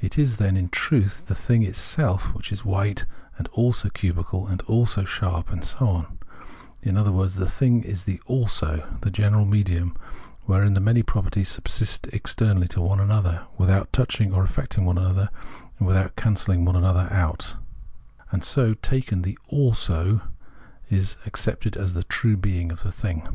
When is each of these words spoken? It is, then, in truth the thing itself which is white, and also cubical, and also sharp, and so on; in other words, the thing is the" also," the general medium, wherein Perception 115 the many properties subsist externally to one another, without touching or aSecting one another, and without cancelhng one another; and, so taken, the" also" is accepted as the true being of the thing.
It 0.00 0.18
is, 0.18 0.38
then, 0.38 0.56
in 0.56 0.68
truth 0.68 1.26
the 1.26 1.34
thing 1.36 1.62
itself 1.62 2.34
which 2.34 2.50
is 2.50 2.64
white, 2.64 3.04
and 3.38 3.46
also 3.52 3.88
cubical, 3.88 4.48
and 4.48 4.60
also 4.62 5.04
sharp, 5.04 5.52
and 5.52 5.62
so 5.64 5.86
on; 5.88 6.18
in 6.82 6.96
other 6.96 7.12
words, 7.12 7.36
the 7.36 7.48
thing 7.48 7.84
is 7.84 8.02
the" 8.02 8.20
also," 8.26 8.84
the 9.02 9.12
general 9.12 9.44
medium, 9.44 9.94
wherein 10.46 10.74
Perception 10.74 10.84
115 10.84 10.84
the 10.84 10.90
many 10.90 11.02
properties 11.04 11.48
subsist 11.50 12.08
externally 12.08 12.66
to 12.66 12.80
one 12.80 12.98
another, 12.98 13.42
without 13.56 13.92
touching 13.92 14.34
or 14.34 14.44
aSecting 14.44 14.84
one 14.86 14.98
another, 14.98 15.30
and 15.78 15.86
without 15.86 16.16
cancelhng 16.16 16.64
one 16.64 16.74
another; 16.74 17.06
and, 18.32 18.42
so 18.42 18.74
taken, 18.82 19.22
the" 19.22 19.38
also" 19.46 20.20
is 20.90 21.16
accepted 21.26 21.76
as 21.76 21.94
the 21.94 22.02
true 22.02 22.36
being 22.36 22.72
of 22.72 22.82
the 22.82 22.90
thing. 22.90 23.28